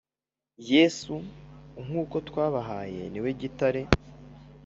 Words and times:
Yesu 0.71 1.13
nk 1.85 1.91
uko 2.03 2.15
twabahaye 2.27 3.01
niwe 3.11 3.29
gitare 3.41 3.81